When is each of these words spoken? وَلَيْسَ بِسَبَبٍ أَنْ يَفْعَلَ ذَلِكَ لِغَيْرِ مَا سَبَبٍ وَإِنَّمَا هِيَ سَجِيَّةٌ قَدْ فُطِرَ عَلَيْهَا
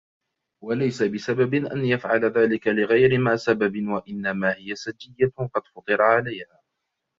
وَلَيْسَ 0.63 1.03
بِسَبَبٍ 1.03 1.53
أَنْ 1.55 1.85
يَفْعَلَ 1.85 2.25
ذَلِكَ 2.25 2.67
لِغَيْرِ 2.67 3.17
مَا 3.17 3.35
سَبَبٍ 3.35 3.87
وَإِنَّمَا 3.87 4.55
هِيَ 4.55 4.75
سَجِيَّةٌ 4.75 5.31
قَدْ 5.53 5.61
فُطِرَ 5.75 6.01
عَلَيْهَا 6.01 6.59